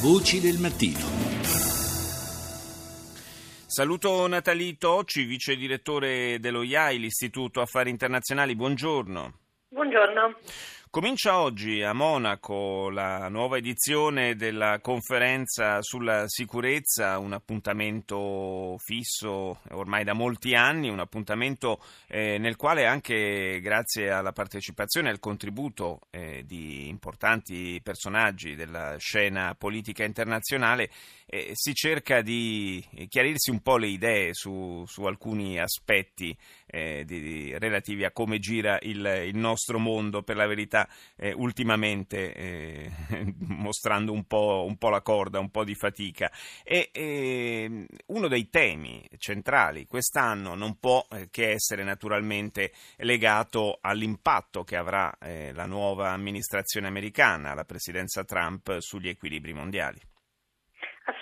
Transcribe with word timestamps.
Voci 0.00 0.38
del 0.38 0.58
mattino. 0.58 1.00
Saluto 3.66 4.28
Natalì 4.28 4.78
Tocci, 4.78 5.24
vice 5.24 5.56
direttore 5.56 6.38
dello 6.38 6.62
IAI, 6.62 7.00
l'Istituto 7.00 7.60
Affari 7.60 7.90
Internazionali. 7.90 8.54
Buongiorno. 8.54 9.32
Buongiorno. 9.70 10.36
Comincia 10.98 11.38
oggi 11.38 11.80
a 11.80 11.92
Monaco 11.92 12.90
la 12.90 13.28
nuova 13.28 13.56
edizione 13.56 14.34
della 14.34 14.80
conferenza 14.80 15.80
sulla 15.80 16.24
sicurezza, 16.26 17.18
un 17.18 17.32
appuntamento 17.32 18.74
fisso 18.78 19.60
ormai 19.70 20.02
da 20.02 20.12
molti 20.12 20.56
anni, 20.56 20.88
un 20.88 20.98
appuntamento 20.98 21.80
eh, 22.08 22.38
nel 22.38 22.56
quale 22.56 22.84
anche 22.86 23.60
grazie 23.62 24.10
alla 24.10 24.32
partecipazione 24.32 25.06
e 25.06 25.12
al 25.12 25.20
contributo 25.20 26.00
eh, 26.10 26.42
di 26.44 26.88
importanti 26.88 27.80
personaggi 27.80 28.56
della 28.56 28.96
scena 28.98 29.54
politica 29.56 30.02
internazionale 30.02 30.90
eh, 31.26 31.50
si 31.52 31.74
cerca 31.74 32.22
di 32.22 32.84
chiarirsi 33.08 33.50
un 33.50 33.60
po' 33.60 33.76
le 33.76 33.86
idee 33.86 34.34
su, 34.34 34.82
su 34.86 35.04
alcuni 35.04 35.60
aspetti 35.60 36.36
eh, 36.66 37.04
di, 37.04 37.56
relativi 37.58 38.04
a 38.04 38.10
come 38.10 38.38
gira 38.38 38.78
il, 38.82 39.24
il, 39.26 39.36
nostro 39.36 39.78
mondo, 39.78 40.22
per 40.22 40.36
la 40.36 40.46
verità 40.46 40.87
eh, 41.16 41.32
ultimamente 41.32 42.34
eh, 42.34 42.90
mostrando 43.40 44.12
un 44.12 44.24
po', 44.24 44.64
un 44.66 44.76
po', 44.76 44.88
la 44.88 45.02
corda, 45.02 45.38
un 45.38 45.50
po' 45.50 45.64
di 45.64 45.74
fatica. 45.74 46.30
E 46.64 46.90
ehm, 46.92 47.86
uno 48.06 48.28
dei 48.28 48.48
temi 48.48 49.08
centrali 49.18 49.86
quest'anno 49.86 50.54
non 50.54 50.78
può 50.78 51.04
eh, 51.10 51.28
che 51.30 51.50
essere 51.50 51.84
naturalmente 51.84 52.72
legato 52.98 53.78
all'impatto 53.80 54.64
che 54.64 54.76
avrà 54.76 55.16
eh, 55.20 55.52
la 55.52 55.66
nuova 55.66 56.10
amministrazione 56.10 56.86
americana, 56.86 57.54
la 57.54 57.64
presidenza 57.64 58.24
Trump, 58.24 58.78
sugli 58.78 59.08
equilibri 59.08 59.52
mondiali. 59.52 60.07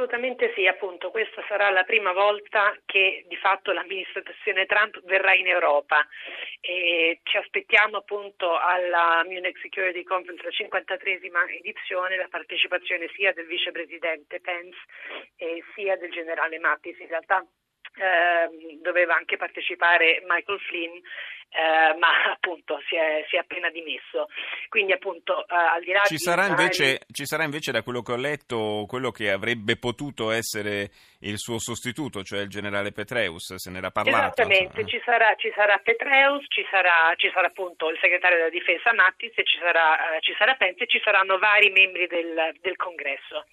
Assolutamente 0.00 0.50
sì, 0.54 0.66
appunto, 0.66 1.10
questa 1.10 1.44
sarà 1.46 1.68
la 1.68 1.82
prima 1.82 2.14
volta 2.14 2.74
che 2.86 3.26
di 3.28 3.36
fatto 3.36 3.70
l'amministrazione 3.70 4.64
Trump 4.64 4.98
verrà 5.04 5.34
in 5.34 5.46
Europa. 5.46 6.08
E 6.58 7.20
ci 7.22 7.36
aspettiamo 7.36 7.98
appunto 7.98 8.56
alla 8.56 9.22
Munich 9.26 9.58
Security 9.58 10.02
Conference, 10.02 10.42
la 10.42 10.48
53esima 10.48 11.54
edizione, 11.54 12.16
la 12.16 12.28
partecipazione 12.30 13.10
sia 13.14 13.34
del 13.34 13.44
vicepresidente 13.44 14.40
Pence 14.40 14.78
e 15.36 15.62
sia 15.74 15.98
del 15.98 16.10
generale 16.10 16.58
Mattis. 16.58 16.98
In 16.98 17.08
realtà 17.08 17.44
eh, 17.96 18.78
doveva 18.82 19.14
anche 19.14 19.36
partecipare 19.36 20.22
Michael 20.26 20.60
Flynn 20.60 21.00
eh, 21.50 21.98
ma 21.98 22.08
appunto 22.32 22.80
si 22.88 22.96
è, 22.96 23.24
si 23.28 23.36
è, 23.36 23.40
appena 23.40 23.70
dimesso. 23.70 24.28
Quindi 24.68 24.92
appunto 24.92 25.46
eh, 25.46 25.54
al 25.54 25.82
di 25.82 25.92
là 25.92 26.02
ci, 26.04 26.14
di 26.14 26.20
sarà 26.20 26.46
invece, 26.46 27.00
ci 27.10 27.26
sarà 27.26 27.44
invece 27.44 27.72
da 27.72 27.82
quello 27.82 28.02
che 28.02 28.12
ho 28.12 28.16
letto 28.16 28.84
quello 28.86 29.10
che 29.10 29.30
avrebbe 29.30 29.76
potuto 29.76 30.30
essere 30.30 30.90
il 31.20 31.38
suo 31.38 31.58
sostituto, 31.58 32.22
cioè 32.22 32.40
il 32.40 32.48
generale 32.48 32.92
Petreus, 32.92 33.54
se 33.54 33.70
n'era 33.70 33.90
parlato. 33.90 34.40
Esattamente, 34.40 34.86
ci 34.86 35.00
sarà, 35.04 35.34
ci 35.36 35.52
sarà 35.54 35.78
Petreus, 35.78 36.44
ci 36.48 36.64
sarà, 36.70 37.12
ci 37.16 37.30
sarà, 37.32 37.48
appunto 37.48 37.90
il 37.90 37.98
segretario 38.00 38.38
della 38.38 38.50
difesa 38.50 38.92
Mattis, 38.94 39.34
ci 39.34 39.58
sarà, 39.58 40.16
eh, 40.16 40.20
ci 40.20 40.34
sarà 40.38 40.54
Pence 40.54 40.84
e 40.84 40.86
ci 40.86 41.00
saranno 41.02 41.38
vari 41.38 41.70
membri 41.70 42.06
del, 42.06 42.54
del 42.60 42.76
congresso. 42.76 43.44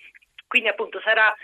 Quindi 0.48 0.70
appunto 0.70 1.02
sarà 1.02 1.36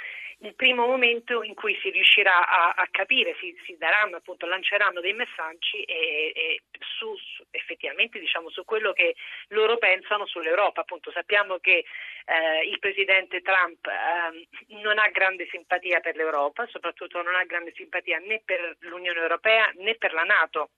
il 0.44 0.56
primo 0.56 0.86
momento 0.86 1.42
in 1.42 1.54
cui 1.54 1.78
si 1.82 1.90
riuscirà 1.90 2.48
a, 2.48 2.74
a 2.76 2.88
capire, 2.92 3.36
si, 3.40 3.56
si, 3.66 3.78
daranno 3.78 4.18
appunto, 4.18 4.46
lanceranno 4.46 5.00
dei 5.00 5.14
messaggi 5.14 5.84
e, 5.84 6.32
e 6.36 6.62
su, 6.98 7.16
su, 7.16 7.44
effettivamente 7.52 8.20
diciamo 8.20 8.50
su 8.50 8.66
quello 8.66 8.92
che 8.92 9.16
loro 9.50 9.78
pensano 9.78 10.26
sull'Europa. 10.26 10.82
Appunto, 10.82 11.12
sappiamo 11.12 11.58
che 11.60 11.86
eh, 12.26 12.68
il 12.68 12.78
presidente 12.80 13.42
Trump 13.42 13.88
eh, 13.88 14.48
non 14.82 15.00
ha 15.00 15.08
grande 15.10 15.48
simpatia 15.50 16.02
per 16.02 16.16
l'Europa, 16.16 16.68
soprattutto 16.68 17.22
non 17.22 17.36
ha 17.36 17.44
grande 17.46 17.72
simpatia 17.76 18.20
né 18.20 18.42
per 18.44 18.76
l'Unione 18.80 19.20
Europea 19.20 19.72
né 19.76 19.96
per 19.96 20.14
la 20.14 20.24
Nato 20.24 20.72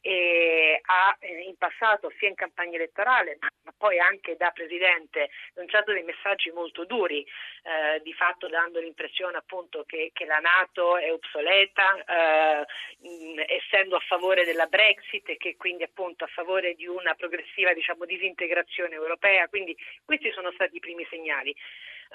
e 0.00 0.80
ha 0.82 1.16
eh, 1.18 1.42
in 1.42 1.56
passato 1.56 2.12
sia 2.18 2.28
in 2.28 2.34
campagna 2.34 2.76
elettorale 2.76 3.38
ma 3.68 3.74
poi 3.76 3.98
anche 3.98 4.36
da 4.36 4.50
presidente 4.50 5.30
lanciato 5.54 5.92
dei 5.92 6.02
messaggi 6.02 6.50
molto 6.50 6.84
duri, 6.84 7.20
eh, 7.20 8.00
di 8.02 8.12
fatto 8.14 8.48
dando 8.48 8.80
l'impressione 8.80 9.36
appunto 9.36 9.84
che, 9.84 10.10
che 10.14 10.24
la 10.24 10.38
Nato 10.38 10.96
è 10.96 11.12
obsoleta, 11.12 11.96
eh, 12.04 12.66
mh, 12.98 13.42
essendo 13.46 13.96
a 13.96 14.00
favore 14.00 14.44
della 14.44 14.66
Brexit 14.66 15.28
e 15.28 15.36
che 15.36 15.56
quindi 15.56 15.82
appunto 15.82 16.24
a 16.24 16.28
favore 16.28 16.74
di 16.74 16.86
una 16.86 17.14
progressiva 17.14 17.74
diciamo, 17.74 18.06
disintegrazione 18.06 18.94
europea, 18.94 19.48
quindi 19.48 19.76
questi 20.04 20.30
sono 20.32 20.50
stati 20.52 20.76
i 20.76 20.80
primi 20.80 21.06
segnali. 21.10 21.54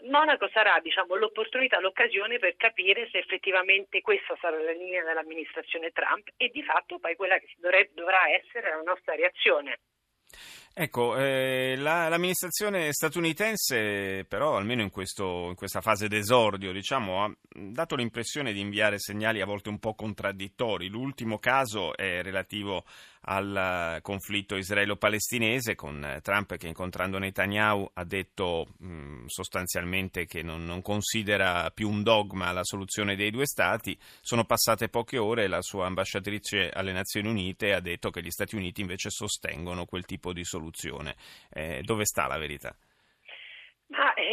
Monaco 0.10 0.50
sarà 0.50 0.80
diciamo, 0.82 1.16
l'opportunità, 1.16 1.80
l'occasione 1.80 2.40
per 2.40 2.56
capire 2.56 3.08
se 3.12 3.20
effettivamente 3.20 4.02
questa 4.02 4.36
sarà 4.40 4.62
la 4.62 4.72
linea 4.72 5.04
dell'amministrazione 5.04 5.92
Trump 5.92 6.30
e 6.38 6.50
di 6.50 6.64
fatto 6.64 7.00
poi 7.00 7.16
quella 7.16 7.38
che 7.38 7.48
dovrebbe, 7.58 7.92
dovrà 7.94 8.30
essere 8.30 8.70
la 8.70 8.82
nostra 8.82 9.16
reazione. 9.16 9.80
Ecco, 10.76 11.16
eh, 11.18 11.76
la, 11.78 12.10
l'amministrazione 12.10 12.92
statunitense 12.92 14.26
però, 14.28 14.58
almeno 14.58 14.82
in, 14.82 14.90
questo, 14.90 15.50
in, 15.50 15.56
questa 15.56 15.82
fase 15.82 16.08
d'esordio, 16.08 16.72
diciamo, 16.72 17.24
ha 17.24 17.32
dato 17.48 17.96
l'impressione 17.96 18.52
di 18.52 18.60
inviare 18.60 18.98
segnali 18.98 19.40
a 19.40 19.46
volte 19.46 19.70
un 19.70 19.78
po' 19.78 19.94
contraddittori. 19.94 20.88
L'ultimo 20.88 21.38
caso 21.38 21.96
è 21.96 22.24
relativo 22.24 22.86
al 23.26 24.00
conflitto 24.02 24.56
israelo-palestinese 24.56 25.76
con 25.76 26.20
Trump 26.22 26.58
che 26.58 26.68
incontrando 26.68 27.18
Netanyahu 27.18 27.92
ha 27.94 28.04
detto 28.04 28.68
mh, 28.78 29.26
sostanzialmente 29.28 30.26
che 30.26 30.42
non, 30.42 30.66
non, 30.66 30.82
considera 30.82 31.70
più 31.72 31.90
un 31.90 32.04
dogma 32.04 32.52
la 32.52 32.64
soluzione 32.64 33.16
dei 33.16 33.32
due 33.32 33.46
stati. 33.46 33.98
Sono 34.22 34.46
passate 34.46 34.90
poche 34.90 35.18
ore 35.18 35.44
e 35.44 35.48
la 35.48 35.62
sua 35.62 35.86
ambasciatrice 35.86 36.70
alle 36.70 36.92
Nazioni 36.92 37.28
Unite 37.28 37.74
ha 37.74 37.80
detto 37.80 38.10
che 38.10 38.22
gli 38.22 38.32
Stati 38.32 38.56
Uniti 38.56 38.82
invece 38.82 39.10
sostengono 39.10 39.86
quel 39.86 40.06
tipo 40.06 40.34
di 40.34 40.44
soluzione. 40.44 41.16
Eh, 41.50 41.82
dove 41.84 42.06
sta 42.06 42.28
la 42.28 42.38
verità? 42.38 42.76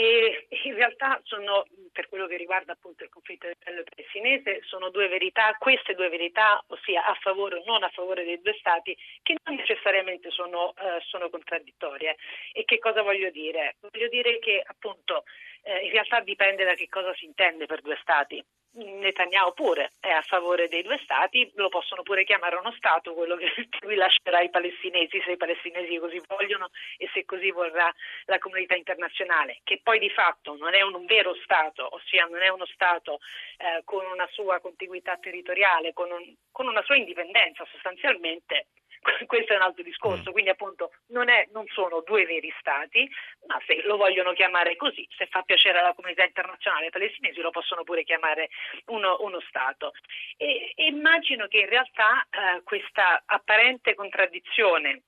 Eh, 0.00 0.46
in 0.64 0.74
realtà 0.76 1.20
sono, 1.24 1.66
per 1.92 2.08
quello 2.08 2.26
che 2.26 2.38
riguarda 2.38 2.72
appunto 2.72 3.04
il 3.04 3.10
conflitto 3.10 3.48
israelo-palestinese, 3.48 4.62
sono 4.62 4.88
due 4.88 5.08
verità, 5.08 5.54
queste 5.58 5.94
due 5.94 6.08
verità, 6.08 6.64
ossia 6.68 7.04
a 7.04 7.12
favore 7.20 7.56
o 7.56 7.62
non 7.66 7.82
a 7.82 7.90
favore 7.90 8.24
dei 8.24 8.40
due 8.40 8.56
stati, 8.58 8.96
che 9.22 9.36
non 9.44 9.56
necessariamente 9.56 10.30
sono, 10.30 10.72
eh, 10.78 11.02
sono 11.04 11.28
contraddittorie. 11.28 12.16
E 12.54 12.64
che 12.64 12.78
cosa 12.78 13.02
voglio 13.02 13.28
dire? 13.30 13.76
Voglio 13.80 14.08
dire 14.08 14.38
che 14.38 14.62
appunto 14.64 15.24
eh, 15.64 15.84
in 15.84 15.90
realtà 15.90 16.20
dipende 16.20 16.64
da 16.64 16.72
che 16.72 16.88
cosa 16.88 17.12
si 17.12 17.26
intende 17.26 17.66
per 17.66 17.82
due 17.82 17.98
stati. 18.00 18.42
Netanyahu 18.72 19.52
pure 19.52 19.92
è 19.98 20.10
a 20.10 20.22
favore 20.22 20.68
dei 20.68 20.82
due 20.82 20.98
stati, 21.02 21.50
lo 21.54 21.68
possono 21.68 22.02
pure 22.02 22.22
chiamare 22.22 22.54
uno 22.54 22.72
Stato, 22.72 23.14
quello 23.14 23.34
che 23.36 23.50
lui 23.80 23.96
lascerà 23.96 24.38
ai 24.38 24.50
palestinesi 24.50 25.20
se 25.24 25.32
i 25.32 25.36
palestinesi 25.36 25.98
così 25.98 26.20
vogliono 26.28 26.70
e 26.96 27.08
se 27.12 27.24
così 27.24 27.50
vorrà 27.50 27.92
la 28.26 28.38
comunità 28.38 28.76
internazionale, 28.76 29.60
che 29.64 29.80
poi 29.82 29.98
di 29.98 30.10
fatto 30.10 30.56
non 30.56 30.74
è 30.74 30.82
un 30.82 31.04
vero 31.06 31.34
Stato, 31.42 31.94
ossia 31.94 32.26
non 32.26 32.42
è 32.42 32.48
uno 32.48 32.66
Stato 32.66 33.18
eh, 33.58 33.82
con 33.84 34.04
una 34.06 34.28
sua 34.30 34.60
contiguità 34.60 35.16
territoriale, 35.16 35.92
con, 35.92 36.10
un, 36.12 36.34
con 36.52 36.68
una 36.68 36.82
sua 36.82 36.96
indipendenza 36.96 37.66
sostanzialmente 37.72 38.68
questo 39.26 39.52
è 39.52 39.56
un 39.56 39.62
altro 39.62 39.82
discorso, 39.82 40.30
mm. 40.30 40.32
quindi 40.32 40.50
appunto 40.50 40.92
non, 41.08 41.28
è, 41.28 41.48
non, 41.52 41.66
sono 41.68 42.02
due 42.02 42.24
veri 42.26 42.52
stati, 42.58 43.10
ma 43.46 43.60
se 43.66 43.82
lo 43.82 43.96
vogliono 43.96 44.32
chiamare 44.32 44.76
così, 44.76 45.06
se 45.16 45.26
fa 45.26 45.42
piacere 45.42 45.78
alla 45.78 45.94
comunità 45.94 46.24
internazionale 46.24 46.90
palestinesi 46.90 47.40
lo 47.40 47.50
possono 47.50 47.82
pure 47.84 48.04
chiamare 48.04 48.50
uno, 48.86 49.16
uno 49.20 49.40
Stato. 49.48 49.92
E, 50.36 50.72
e, 50.74 50.86
immagino 50.86 51.46
che 51.46 51.60
in 51.60 51.68
realtà 51.68 52.26
eh, 52.30 52.62
questa 52.62 53.22
apparente 53.26 53.94
contraddizione 53.94 55.02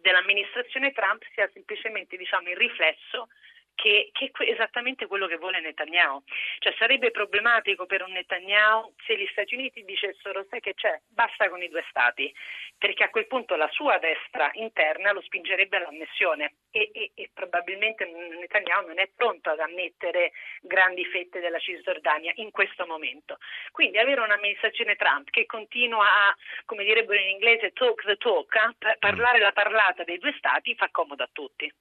dell'amministrazione 0.00 0.92
Trump 0.92 1.22
sia 1.32 1.48
semplicemente 1.52 2.16
diciamo, 2.16 2.48
il 2.50 2.56
riflesso 2.56 3.28
che, 3.74 4.10
che, 4.12 4.30
è 4.32 4.50
esattamente 4.50 5.06
quello 5.06 5.26
che 5.26 5.36
vuole 5.36 5.60
Netanyahu. 5.60 6.22
Cioè 6.58 6.74
sarebbe 6.78 7.10
problematico 7.10 7.86
per 7.86 8.02
un 8.02 8.12
Netanyahu 8.12 8.94
se 9.04 9.16
gli 9.16 9.26
Stati 9.30 9.54
Uniti 9.54 9.84
dicessero 9.84 10.44
sai 10.48 10.60
che 10.60 10.74
c'è, 10.74 11.00
basta 11.08 11.48
con 11.48 11.62
i 11.62 11.68
due 11.68 11.84
stati, 11.88 12.32
perché 12.78 13.04
a 13.04 13.10
quel 13.10 13.26
punto 13.26 13.56
la 13.56 13.68
sua 13.70 13.98
destra 13.98 14.50
interna 14.54 15.12
lo 15.12 15.20
spingerebbe 15.22 15.76
all'annessione 15.76 16.54
e, 16.70 16.90
e, 16.92 17.10
e 17.14 17.30
probabilmente 17.32 18.04
Netanyahu 18.04 18.86
non 18.86 18.98
è 18.98 19.10
pronto 19.14 19.50
ad 19.50 19.60
ammettere 19.60 20.32
grandi 20.60 21.04
fette 21.04 21.40
della 21.40 21.58
Cisgiordania 21.58 22.32
in 22.36 22.50
questo 22.50 22.86
momento. 22.86 23.38
Quindi 23.70 23.98
avere 23.98 24.20
un'amministrazione 24.20 24.96
Trump 24.96 25.30
che 25.30 25.46
continua 25.46 26.04
a, 26.04 26.36
come 26.64 26.84
direbbero 26.84 27.20
in 27.20 27.28
inglese, 27.28 27.72
talk 27.72 28.04
the 28.04 28.16
talk, 28.16 28.54
eh, 28.54 28.96
parlare 28.98 29.38
la 29.38 29.52
parlata 29.52 30.04
dei 30.04 30.18
due 30.18 30.34
stati 30.36 30.74
fa 30.74 30.88
comodo 30.90 31.22
a 31.22 31.28
tutti. 31.32 31.72